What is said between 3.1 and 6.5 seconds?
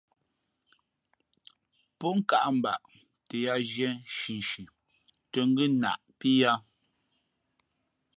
tα yāā zhiē nshinshi tᾱ ngʉ́ naʼpí